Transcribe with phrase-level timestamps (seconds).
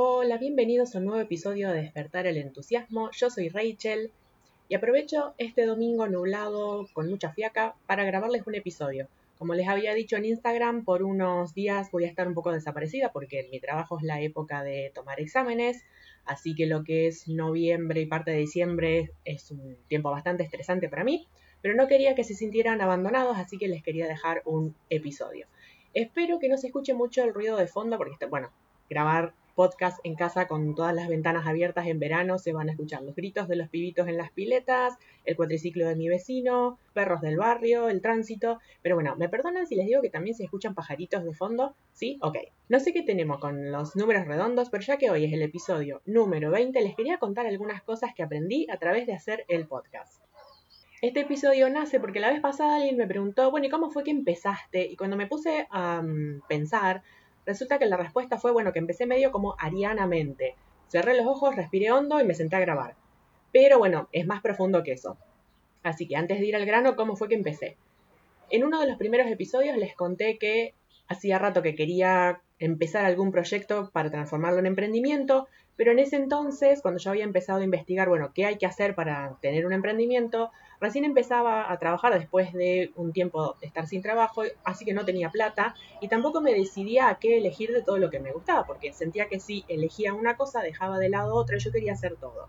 [0.00, 3.10] Hola, bienvenidos a un nuevo episodio de Despertar el Entusiasmo.
[3.10, 4.12] Yo soy Rachel
[4.68, 9.08] y aprovecho este domingo nublado con mucha fiaca para grabarles un episodio.
[9.38, 13.10] Como les había dicho en Instagram, por unos días voy a estar un poco desaparecida
[13.10, 15.82] porque en mi trabajo es la época de tomar exámenes,
[16.24, 20.88] así que lo que es noviembre y parte de diciembre es un tiempo bastante estresante
[20.88, 21.26] para mí,
[21.60, 25.48] pero no quería que se sintieran abandonados, así que les quería dejar un episodio.
[25.92, 28.52] Espero que no se escuche mucho el ruido de fondo porque, bueno,
[28.88, 33.02] grabar podcast en casa con todas las ventanas abiertas en verano, se van a escuchar
[33.02, 37.38] los gritos de los pibitos en las piletas, el cuatriciclo de mi vecino, perros del
[37.38, 38.60] barrio, el tránsito.
[38.82, 41.74] Pero bueno, ¿me perdonan si les digo que también se escuchan pajaritos de fondo?
[41.92, 42.20] ¿Sí?
[42.22, 42.36] Ok.
[42.68, 46.02] No sé qué tenemos con los números redondos, pero ya que hoy es el episodio
[46.06, 50.22] número 20, les quería contar algunas cosas que aprendí a través de hacer el podcast.
[51.02, 54.12] Este episodio nace porque la vez pasada alguien me preguntó, bueno, ¿y cómo fue que
[54.12, 54.86] empezaste?
[54.86, 57.02] Y cuando me puse a mm, pensar,
[57.48, 60.54] Resulta que la respuesta fue, bueno, que empecé medio como arianamente.
[60.88, 62.94] Cerré los ojos, respiré hondo y me senté a grabar.
[63.52, 65.16] Pero bueno, es más profundo que eso.
[65.82, 67.78] Así que antes de ir al grano, ¿cómo fue que empecé?
[68.50, 70.74] En uno de los primeros episodios les conté que
[71.08, 76.82] hacía rato que quería empezar algún proyecto para transformarlo en emprendimiento, pero en ese entonces,
[76.82, 80.50] cuando yo había empezado a investigar, bueno, qué hay que hacer para tener un emprendimiento,
[80.80, 85.04] recién empezaba a trabajar después de un tiempo de estar sin trabajo, así que no
[85.04, 88.66] tenía plata y tampoco me decidía a qué elegir de todo lo que me gustaba,
[88.66, 92.16] porque sentía que si elegía una cosa, dejaba de lado otra y yo quería hacer
[92.16, 92.48] todo.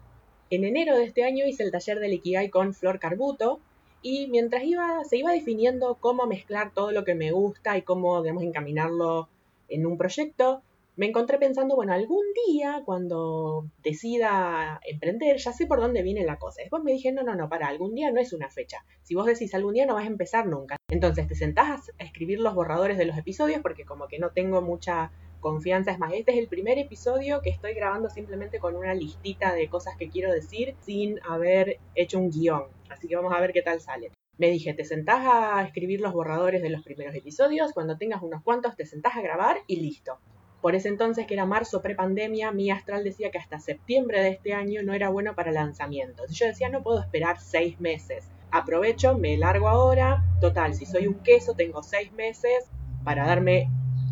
[0.49, 3.59] En enero de este año hice el taller del Ikigai con Flor Carbuto,
[4.01, 8.21] y mientras iba, se iba definiendo cómo mezclar todo lo que me gusta y cómo,
[8.21, 9.27] debemos encaminarlo
[9.67, 10.61] en un proyecto,
[10.99, 16.37] me encontré pensando, bueno, algún día cuando decida emprender, ya sé por dónde viene la
[16.37, 16.61] cosa.
[16.61, 18.83] Después me dije, no, no, no, para, algún día no es una fecha.
[19.03, 20.75] Si vos decís algún día no vas a empezar nunca.
[20.89, 24.61] Entonces te sentás a escribir los borradores de los episodios porque como que no tengo
[24.61, 25.91] mucha confianza.
[25.91, 29.69] Es más, este es el primer episodio que estoy grabando simplemente con una listita de
[29.69, 32.63] cosas que quiero decir sin haber hecho un guion.
[32.89, 34.11] Así que vamos a ver qué tal sale.
[34.37, 38.43] Me dije, te sentás a escribir los borradores de los primeros episodios, cuando tengas unos
[38.43, 40.19] cuantos te sentás a grabar y listo.
[40.61, 44.53] Por ese entonces, que era marzo prepandemia, mi astral decía que hasta septiembre de este
[44.53, 46.31] año no era bueno para lanzamientos.
[46.31, 48.29] Yo decía, no puedo esperar seis meses.
[48.51, 50.23] Aprovecho, me largo ahora.
[50.41, 52.65] Total, si soy un queso, tengo seis meses
[53.03, 53.69] para darme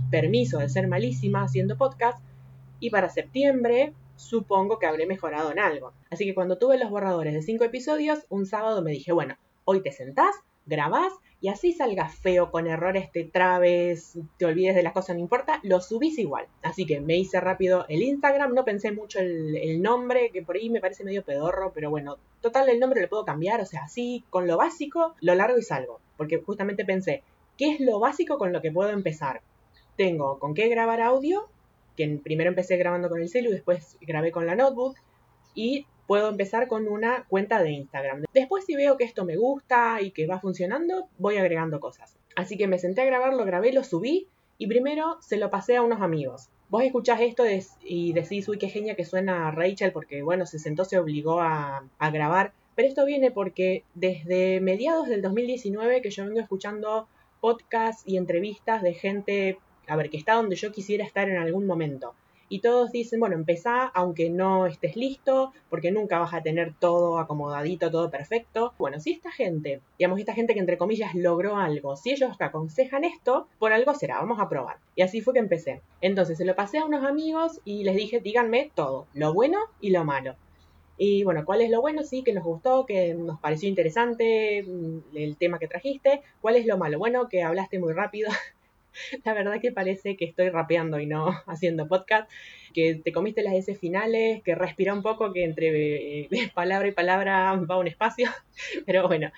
[0.09, 2.19] permiso de ser malísima haciendo podcast.
[2.79, 5.93] Y para septiembre supongo que habré mejorado en algo.
[6.09, 9.81] Así que cuando tuve los borradores de cinco episodios, un sábado me dije, bueno, hoy
[9.81, 10.35] te sentás,
[10.67, 15.21] grabás y así salgas feo, con errores, te trabes, te olvides de las cosas, no
[15.21, 16.47] importa, lo subís igual.
[16.63, 20.55] Así que me hice rápido el Instagram, no pensé mucho el, el nombre, que por
[20.55, 23.83] ahí me parece medio pedorro, pero bueno, total el nombre lo puedo cambiar, o sea,
[23.83, 25.99] así con lo básico, lo largo y salgo.
[26.17, 27.21] Porque justamente pensé,
[27.55, 29.41] ¿qué es lo básico con lo que puedo empezar?
[29.95, 31.47] Tengo con qué grabar audio,
[31.95, 34.95] que primero empecé grabando con el celu después grabé con la notebook,
[35.53, 38.23] y puedo empezar con una cuenta de Instagram.
[38.33, 42.17] Después si veo que esto me gusta y que va funcionando, voy agregando cosas.
[42.35, 45.75] Así que me senté a grabar, lo grabé, lo subí y primero se lo pasé
[45.75, 46.49] a unos amigos.
[46.69, 47.43] Vos escuchás esto
[47.83, 51.83] y decís, uy, qué genia que suena Rachel porque, bueno, se sentó, se obligó a,
[51.99, 52.53] a grabar.
[52.75, 57.07] Pero esto viene porque desde mediados del 2019 que yo vengo escuchando
[57.41, 59.57] podcasts y entrevistas de gente,
[59.87, 62.13] a ver, que está donde yo quisiera estar en algún momento
[62.49, 67.19] y todos dicen, bueno, empezá aunque no estés listo, porque nunca vas a tener todo
[67.19, 68.73] acomodadito, todo perfecto.
[68.77, 73.03] Bueno, si esta gente, digamos, esta gente que entre comillas logró algo, si ellos aconsejan
[73.03, 74.77] esto, por algo será, vamos a probar.
[74.95, 75.81] Y así fue que empecé.
[76.01, 79.91] Entonces se lo pasé a unos amigos y les dije, díganme todo, lo bueno y
[79.91, 80.35] lo malo.
[80.97, 82.03] Y bueno, ¿cuál es lo bueno?
[82.03, 86.21] Sí, que nos gustó, que nos pareció interesante mm, el tema que trajiste.
[86.41, 86.97] ¿Cuál es lo malo?
[86.97, 88.29] Bueno, que hablaste muy rápido,
[89.25, 92.29] la verdad que parece que estoy rapeando y no haciendo podcast,
[92.73, 96.91] que te comiste las S finales, que respira un poco, que entre eh, palabra y
[96.91, 98.29] palabra va un espacio,
[98.85, 99.31] pero bueno.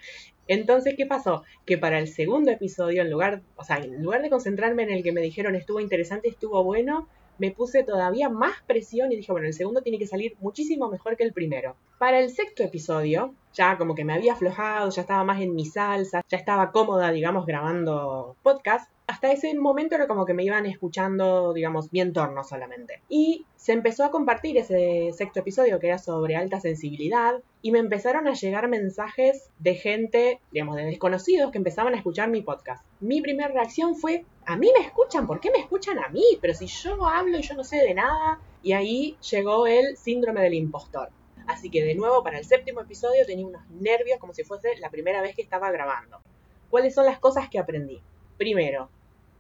[0.48, 1.44] Entonces, ¿qué pasó?
[1.64, 5.04] Que para el segundo episodio, en lugar, o sea, en lugar de concentrarme en el
[5.04, 7.08] que me dijeron estuvo interesante, estuvo bueno,
[7.40, 11.18] me puse todavía más presión y dije, bueno, el segundo tiene que salir muchísimo mejor
[11.18, 11.76] que el primero.
[11.98, 15.66] Para el sexto episodio, ya como que me había aflojado, ya estaba más en mi
[15.66, 20.66] salsa, ya estaba cómoda, digamos, grabando podcast, hasta ese momento era como que me iban
[20.68, 23.02] escuchando, digamos, mi entorno solamente.
[23.10, 27.80] Y se empezó a compartir ese sexto episodio que era sobre alta sensibilidad y me
[27.80, 32.86] empezaron a llegar mensajes de gente, digamos, de desconocidos que empezaban a escuchar mi podcast.
[33.02, 36.24] Mi primera reacción fue, a mí me escuchan, ¿por qué me escuchan a mí?
[36.40, 38.40] Pero si yo hablo y yo no sé de nada.
[38.64, 41.10] Y ahí llegó el síndrome del impostor.
[41.46, 44.90] Así que de nuevo para el séptimo episodio tenía unos nervios como si fuese la
[44.90, 46.22] primera vez que estaba grabando.
[46.70, 48.02] ¿Cuáles son las cosas que aprendí?
[48.38, 48.90] Primero,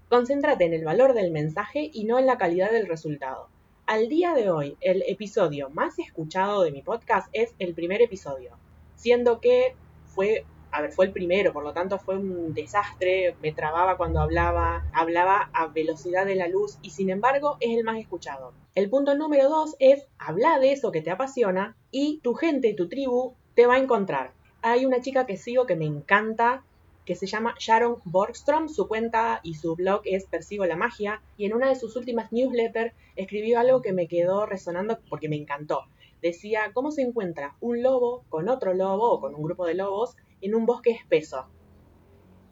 [0.10, 3.48] Concéntrate en el valor del mensaje y no en la calidad del resultado.
[3.89, 8.51] Al día de hoy, el episodio más escuchado de mi podcast es el primer episodio,
[8.94, 9.75] siendo que
[10.06, 14.19] fue a ver, fue el primero, por lo tanto fue un desastre, me trababa cuando
[14.19, 18.53] hablaba, hablaba a velocidad de la luz y sin embargo es el más escuchado.
[18.75, 22.89] El punto número dos es hablar de eso que te apasiona y tu gente, tu
[22.89, 24.33] tribu te va a encontrar.
[24.62, 26.63] Hay una chica que sigo que me encanta,
[27.10, 28.70] que se llama Sharon Borgstrom.
[28.70, 31.24] Su cuenta y su blog es Persigo la Magia.
[31.38, 35.36] Y en una de sus últimas newsletters escribió algo que me quedó resonando porque me
[35.36, 35.86] encantó.
[36.22, 40.16] Decía, ¿cómo se encuentra un lobo con otro lobo o con un grupo de lobos
[40.42, 41.48] en un bosque espeso.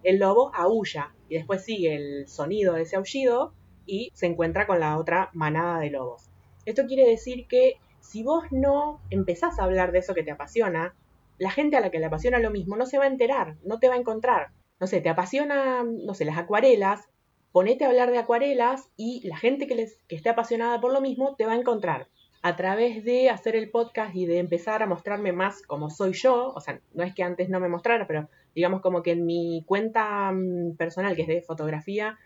[0.04, 3.54] El lobo aúlla y después sigue el sonido de ese aullido
[3.86, 6.32] y se encuentra con la otra manada de lobos.
[6.66, 10.96] Esto quiere decir que si vos no empezás a hablar de eso que te apasiona,
[11.38, 13.80] la gente a la que le apasiona lo mismo no se va a enterar, no
[13.80, 14.52] te va a encontrar.
[14.80, 17.10] No sé, te apasiona, no sé, las acuarelas,
[17.52, 21.02] ponete a hablar de acuarelas y la gente que, les, que esté apasionada por lo
[21.02, 22.08] mismo te va a encontrar
[22.42, 26.54] a través de hacer el podcast y de empezar a mostrarme más como soy yo,
[26.54, 29.64] o sea, no es que antes no me mostrara, pero digamos como que en mi
[29.66, 32.18] cuenta mm, personal, que es de fotografía,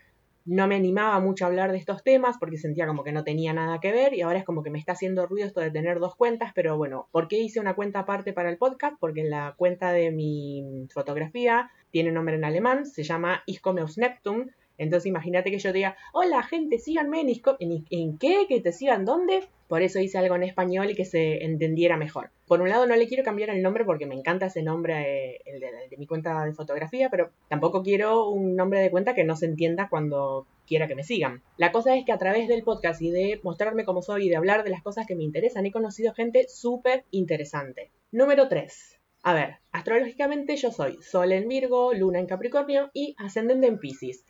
[0.44, 3.52] no me animaba mucho a hablar de estos temas porque sentía como que no tenía
[3.52, 5.98] nada que ver y ahora es como que me está haciendo ruido esto de tener
[5.98, 8.96] dos cuentas, pero bueno, ¿por qué hice una cuenta aparte para el podcast?
[8.98, 15.06] Porque la cuenta de mi fotografía tiene nombre en alemán, se llama Iskomeus Neptun, entonces
[15.06, 17.28] imagínate que yo diga, hola gente, síganme en,
[17.60, 21.06] en, en qué, que te sigan dónde, por eso hice algo en español y que
[21.06, 22.30] se entendiera mejor.
[22.46, 25.40] Por un lado no le quiero cambiar el nombre porque me encanta ese nombre, eh,
[25.46, 29.34] el de, mi cuenta de fotografía, pero tampoco quiero un nombre de cuenta que no
[29.34, 31.42] se entienda cuando quiera que me sigan.
[31.56, 34.36] La cosa es que a través del podcast y de mostrarme cómo soy y de
[34.36, 37.90] hablar de las cosas que me interesan, he conocido gente súper interesante.
[38.10, 39.00] Número 3.
[39.22, 44.26] A ver, astrológicamente yo soy Sol en Virgo, Luna en Capricornio y Ascendente en Pisces.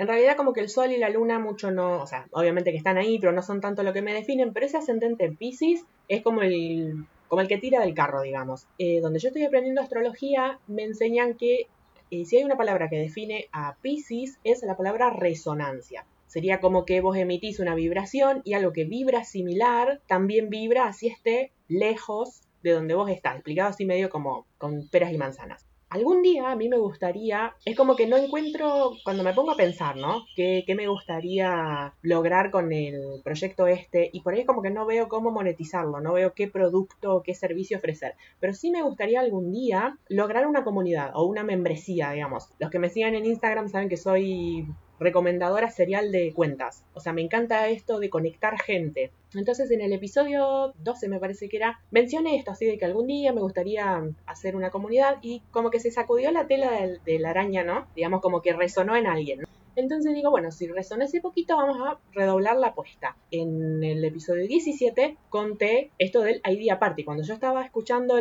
[0.00, 2.78] En realidad como que el Sol y la Luna mucho no, o sea, obviamente que
[2.78, 5.84] están ahí, pero no son tanto lo que me definen, pero ese ascendente en Pisces
[6.08, 8.66] es como el, como el que tira del carro, digamos.
[8.78, 11.66] Eh, donde yo estoy aprendiendo astrología, me enseñan que
[12.10, 16.06] eh, si hay una palabra que define a Pisces, es la palabra resonancia.
[16.28, 21.08] Sería como que vos emitís una vibración y algo que vibra similar también vibra así
[21.08, 26.22] esté lejos de donde vos estás, explicado así medio como con peras y manzanas algún
[26.22, 29.96] día a mí me gustaría, es como que no encuentro, cuando me pongo a pensar,
[29.96, 30.24] ¿no?
[30.36, 34.08] ¿Qué, me gustaría lograr con el proyecto este?
[34.12, 37.78] Y por ahí como que no veo cómo monetizarlo, no veo qué producto qué servicio
[37.78, 38.14] ofrecer.
[38.38, 42.48] Pero sí me gustaría algún día lograr una comunidad o una membresía, digamos.
[42.58, 44.66] Los que me sigan en Instagram saben que soy
[45.00, 46.84] recomendadora serial de cuentas.
[46.94, 49.10] O sea, me encanta esto de conectar gente.
[49.34, 53.06] Entonces en el episodio 12 me parece que era, mencioné esto así de que algún
[53.06, 56.70] día me gustaría hacer una comunidad y como que se sacudió la tela
[57.04, 57.86] de, la araña, ¿no?
[57.96, 59.40] Digamos como que resonó en alguien.
[59.80, 63.16] Entonces digo, bueno, si resonó ese poquito, vamos a redoblar la apuesta.
[63.30, 67.02] En el episodio 17 conté esto del Idea Party.
[67.02, 68.18] Cuando yo estaba escuchando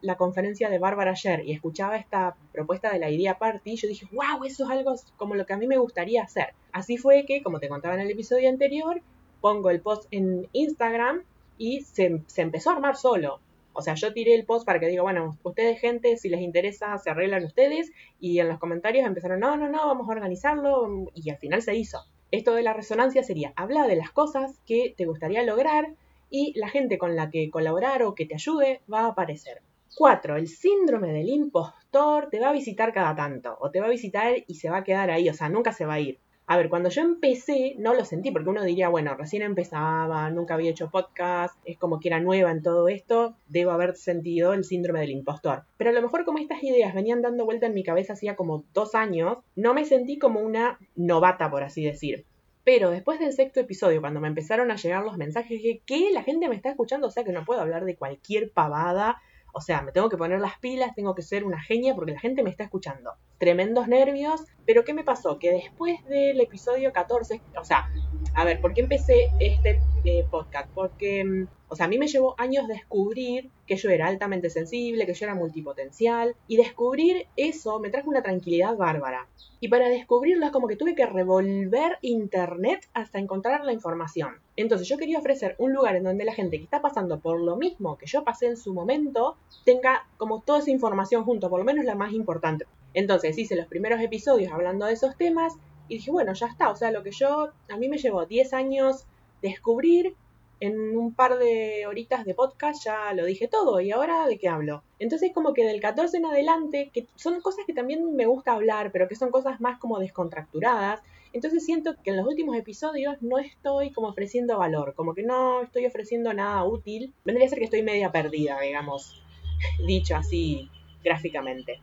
[0.00, 4.08] la conferencia de Bárbara ayer y escuchaba esta propuesta de la Idea Party, yo dije,
[4.12, 6.54] wow, eso es algo como lo que a mí me gustaría hacer.
[6.72, 9.00] Así fue que, como te contaba en el episodio anterior,
[9.40, 11.22] pongo el post en Instagram
[11.56, 13.40] y se, se empezó a armar solo.
[13.76, 16.96] O sea, yo tiré el post para que diga, bueno, ustedes gente, si les interesa,
[16.98, 17.92] se arreglan ustedes.
[18.18, 21.10] Y en los comentarios empezaron, no, no, no, vamos a organizarlo.
[21.14, 22.00] Y al final se hizo.
[22.30, 25.94] Esto de la resonancia sería, habla de las cosas que te gustaría lograr
[26.28, 29.62] y la gente con la que colaborar o que te ayude va a aparecer.
[29.96, 30.36] 4.
[30.36, 34.34] El síndrome del impostor te va a visitar cada tanto, o te va a visitar
[34.46, 36.18] y se va a quedar ahí, o sea, nunca se va a ir.
[36.48, 40.54] A ver, cuando yo empecé no lo sentí, porque uno diría, bueno, recién empezaba, nunca
[40.54, 44.62] había hecho podcast, es como que era nueva en todo esto, debo haber sentido el
[44.62, 45.64] síndrome del impostor.
[45.76, 48.64] Pero a lo mejor como estas ideas venían dando vuelta en mi cabeza hacía como
[48.72, 52.24] dos años, no me sentí como una novata, por así decir.
[52.62, 56.10] Pero después del sexto episodio, cuando me empezaron a llegar los mensajes, dije, ¿qué?
[56.12, 59.20] La gente me está escuchando, o sea que no puedo hablar de cualquier pavada
[59.56, 62.20] o sea, me tengo que poner las pilas, tengo que ser una genia porque la
[62.20, 63.14] gente me está escuchando.
[63.38, 65.38] Tremendos nervios, pero ¿qué me pasó?
[65.38, 67.90] Que después del episodio 14, o sea,
[68.36, 70.68] a ver, ¿por qué empecé este eh, podcast?
[70.74, 75.06] Porque, mm, o sea, a mí me llevó años descubrir que yo era altamente sensible,
[75.06, 79.26] que yo era multipotencial, y descubrir eso me trajo una tranquilidad bárbara.
[79.58, 84.34] Y para descubrirlo es como que tuve que revolver internet hasta encontrar la información.
[84.54, 87.56] Entonces yo quería ofrecer un lugar en donde la gente que está pasando por lo
[87.56, 91.64] mismo que yo pasé en su momento tenga como toda esa información junto, por lo
[91.64, 92.66] menos la más importante.
[92.92, 95.54] Entonces hice los primeros episodios hablando de esos temas
[95.88, 98.52] y dije, bueno, ya está, o sea, lo que yo, a mí me llevó 10
[98.52, 99.06] años
[99.42, 100.16] descubrir,
[100.60, 104.48] en un par de horitas de podcast ya lo dije todo y ahora de qué
[104.48, 104.82] hablo.
[104.98, 108.90] Entonces como que del 14 en adelante, que son cosas que también me gusta hablar,
[108.92, 111.02] pero que son cosas más como descontracturadas,
[111.32, 115.62] Entonces siento que en los últimos episodios no estoy como ofreciendo valor, como que no
[115.62, 117.12] estoy ofreciendo nada útil.
[117.24, 119.22] Vendría a ser que estoy media perdida, digamos,
[119.86, 120.70] dicho así
[121.04, 121.80] gráficamente.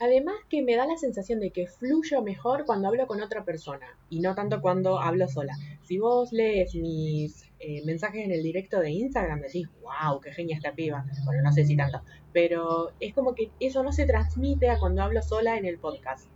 [0.00, 3.86] Además que me da la sensación de que fluyo mejor cuando hablo con otra persona
[4.10, 5.54] y no tanto cuando hablo sola.
[5.84, 10.56] Si vos lees mis eh, mensajes en el directo de Instagram, decís, wow, qué genia
[10.56, 11.04] esta piba.
[11.24, 15.02] Bueno, no sé si tanto, pero es como que eso no se transmite a cuando
[15.02, 16.28] hablo sola en el podcast.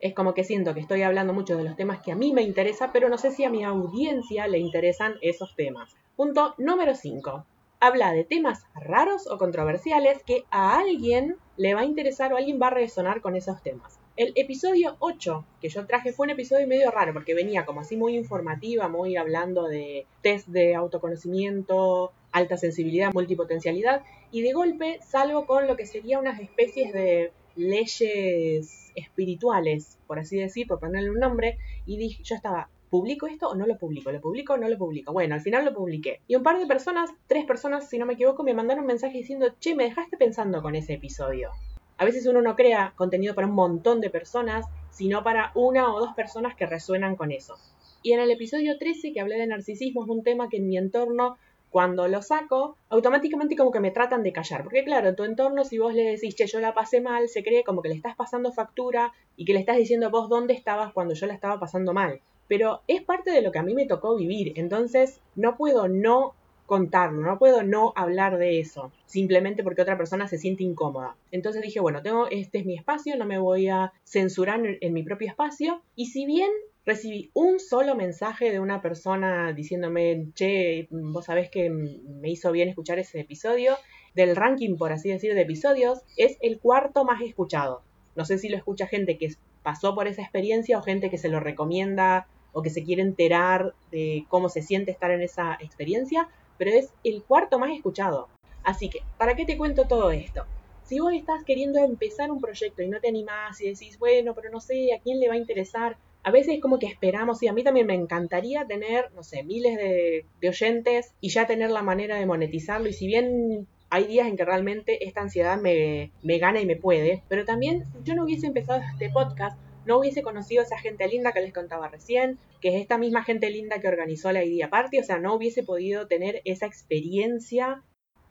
[0.00, 2.42] Es como que siento que estoy hablando mucho de los temas que a mí me
[2.42, 5.94] interesan, pero no sé si a mi audiencia le interesan esos temas.
[6.16, 7.44] Punto número 5
[7.80, 12.58] habla de temas raros o controversiales que a alguien le va a interesar o alguien
[12.60, 13.98] va a resonar con esos temas.
[14.16, 17.96] El episodio 8 que yo traje fue un episodio medio raro porque venía como así
[17.96, 25.46] muy informativa, muy hablando de test de autoconocimiento, alta sensibilidad, multipotencialidad y de golpe salgo
[25.46, 31.18] con lo que sería unas especies de leyes espirituales, por así decir, por ponerle un
[31.18, 34.10] nombre, y dije, yo estaba ¿publico esto o no lo publico?
[34.10, 35.12] ¿Lo publico o no lo publico?
[35.12, 36.20] Bueno, al final lo publiqué.
[36.26, 39.18] Y un par de personas, tres personas si no me equivoco, me mandaron un mensaje
[39.18, 41.50] diciendo, che, me dejaste pensando con ese episodio.
[41.96, 46.00] A veces uno no crea contenido para un montón de personas, sino para una o
[46.00, 47.56] dos personas que resuenan con eso.
[48.02, 50.78] Y en el episodio 13 que hablé de narcisismo es un tema que en mi
[50.78, 51.36] entorno
[51.70, 54.62] cuando lo saco, automáticamente como que me tratan de callar.
[54.62, 57.42] Porque claro, en tu entorno, si vos le decís, che, yo la pasé mal, se
[57.42, 60.92] cree como que le estás pasando factura y que le estás diciendo vos dónde estabas
[60.94, 63.86] cuando yo la estaba pasando mal pero es parte de lo que a mí me
[63.86, 66.34] tocó vivir, entonces no puedo no
[66.66, 71.16] contarlo, no puedo no hablar de eso, simplemente porque otra persona se siente incómoda.
[71.30, 75.02] Entonces dije, bueno, tengo, este es mi espacio, no me voy a censurar en, mi
[75.02, 76.50] propio espacio, y si bien
[76.84, 82.68] recibí un solo mensaje de una persona diciéndome, che, vos sabés que me hizo bien
[82.68, 83.76] escuchar ese episodio,
[84.14, 87.82] del ranking, por así decir, de episodios, es el cuarto más escuchado.
[88.14, 91.28] No sé si lo escucha gente que pasó por esa experiencia o gente que se
[91.28, 92.26] lo recomienda
[92.58, 96.92] o que se quiere enterar de cómo se siente estar en esa experiencia, pero es
[97.04, 98.28] el cuarto más escuchado.
[98.64, 100.44] Así que, ¿para qué te cuento todo esto?
[100.82, 104.50] Si vos estás queriendo empezar un proyecto y no te animás y decís, bueno, pero
[104.50, 107.46] no sé a quién le va a interesar, a veces es como que esperamos, y
[107.46, 111.70] a mí también me encantaría tener, no sé, miles de, de oyentes y ya tener
[111.70, 112.88] la manera de monetizarlo.
[112.88, 116.76] Y si bien hay días en que realmente esta ansiedad me, me gana y me
[116.76, 119.56] puede, pero también si yo no hubiese empezado este podcast,
[119.88, 123.24] no hubiese conocido a esa gente linda que les contaba recién, que es esta misma
[123.24, 127.82] gente linda que organizó la Idea Party, o sea, no hubiese podido tener esa experiencia.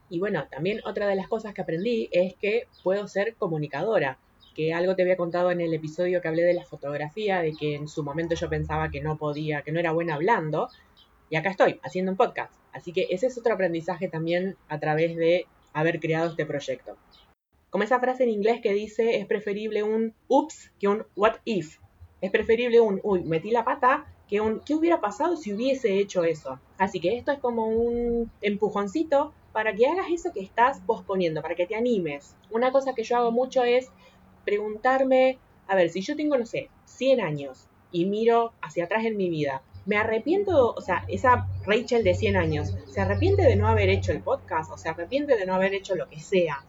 [0.07, 4.19] Y bueno, también otra de las cosas que aprendí es que puedo ser comunicadora,
[4.53, 7.73] que algo te había contado en el episodio que hablé de la fotografía, de que
[7.73, 10.69] en su momento yo pensaba que no podía, que no era buena hablando,
[11.31, 12.53] y acá estoy, haciendo un podcast.
[12.71, 16.97] Así que ese es otro aprendizaje también a través de haber creado este proyecto.
[17.69, 21.79] Como esa frase en inglés que dice es preferible un ups que un what if.
[22.21, 26.23] Es preferible un uy, metí la pata que un qué hubiera pasado si hubiese hecho
[26.23, 26.59] eso.
[26.77, 31.55] Así que esto es como un empujoncito para que hagas eso que estás posponiendo, para
[31.55, 32.35] que te animes.
[32.51, 33.89] Una cosa que yo hago mucho es
[34.45, 39.17] preguntarme, a ver, si yo tengo, no sé, 100 años y miro hacia atrás en
[39.17, 43.67] mi vida, ¿me arrepiento, o sea, esa Rachel de 100 años, ¿se arrepiente de no
[43.67, 46.63] haber hecho el podcast o se arrepiente de no haber hecho lo que sea?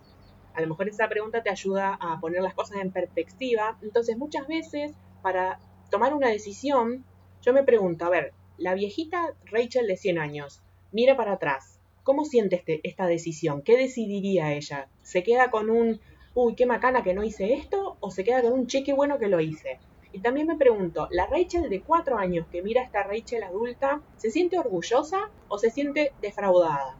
[0.58, 3.78] A lo mejor esa pregunta te ayuda a poner las cosas en perspectiva.
[3.80, 4.90] Entonces muchas veces
[5.22, 7.04] para tomar una decisión,
[7.42, 10.60] yo me pregunto, a ver, la viejita Rachel de 100 años,
[10.90, 13.62] mira para atrás, ¿cómo siente este, esta decisión?
[13.62, 14.88] ¿Qué decidiría ella?
[15.04, 16.00] ¿Se queda con un,
[16.34, 17.96] uy, qué macana que no hice esto?
[18.00, 19.78] ¿O se queda con un cheque bueno que lo hice?
[20.12, 24.02] Y también me pregunto, ¿la Rachel de 4 años que mira a esta Rachel adulta,
[24.16, 26.98] ¿se siente orgullosa o se siente defraudada?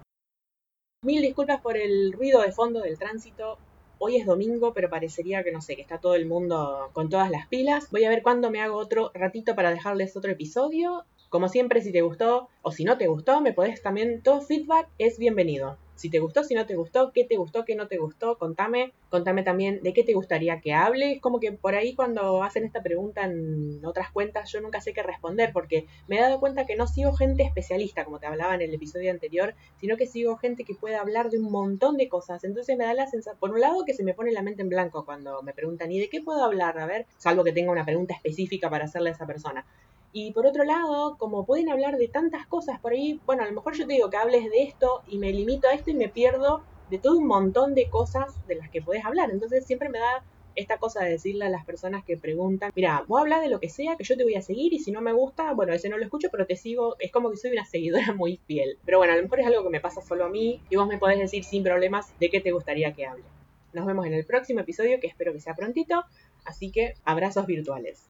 [1.00, 3.56] Mil disculpas por el ruido de fondo del tránsito.
[4.00, 7.30] Hoy es domingo, pero parecería que no sé, que está todo el mundo con todas
[7.30, 7.88] las pilas.
[7.92, 11.04] Voy a ver cuándo me hago otro ratito para dejarles otro episodio.
[11.28, 14.88] Como siempre, si te gustó o si no te gustó, me podés también, todo feedback
[14.98, 17.98] es bienvenido si te gustó, si no te gustó, qué te gustó, qué no te
[17.98, 21.14] gustó, contame, contame también de qué te gustaría que hable.
[21.14, 24.92] Es como que por ahí cuando hacen esta pregunta en otras cuentas yo nunca sé
[24.92, 28.54] qué responder porque me he dado cuenta que no sigo gente especialista como te hablaba
[28.54, 32.08] en el episodio anterior, sino que sigo gente que puede hablar de un montón de
[32.08, 32.44] cosas.
[32.44, 34.68] Entonces me da la sensación, por un lado que se me pone la mente en
[34.68, 36.78] blanco cuando me preguntan, ¿y de qué puedo hablar?
[36.78, 39.66] A ver, salvo que tenga una pregunta específica para hacerle a esa persona.
[40.12, 43.52] Y por otro lado, como pueden hablar de tantas cosas por ahí, bueno, a lo
[43.52, 46.08] mejor yo te digo que hables de esto y me limito a esto y me
[46.08, 49.30] pierdo de todo un montón de cosas de las que puedes hablar.
[49.30, 50.24] Entonces siempre me da
[50.54, 53.68] esta cosa de decirle a las personas que preguntan, mira, vos hablar de lo que
[53.68, 55.98] sea, que yo te voy a seguir y si no me gusta, bueno, ese no
[55.98, 58.78] lo escucho, pero te sigo, es como que soy una seguidora muy fiel.
[58.84, 60.88] Pero bueno, a lo mejor es algo que me pasa solo a mí y vos
[60.88, 63.24] me podés decir sin problemas de qué te gustaría que hable.
[63.72, 66.04] Nos vemos en el próximo episodio, que espero que sea prontito,
[66.44, 68.06] así que abrazos virtuales.